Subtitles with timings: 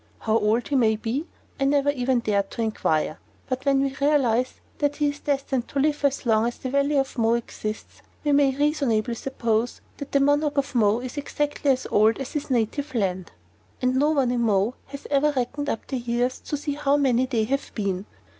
[0.21, 1.27] How old he may be
[1.59, 5.79] I have never dared to inquire; but when we realize that he is destined to
[5.79, 10.57] live as long as the Valley of Mo exists we may reasonably suppose the Monarch
[10.57, 13.31] of Mo is exactly as old as his native land.
[13.79, 17.27] And no one in Mo has ever reckoned up the years to see how many
[17.27, 18.07] they have been.